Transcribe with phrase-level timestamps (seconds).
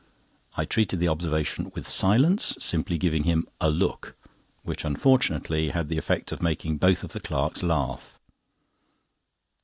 [0.57, 4.17] I treated the observation with silence, simply giving him a look,
[4.63, 8.17] which unfortunately had the effect of making both of the clerks laugh.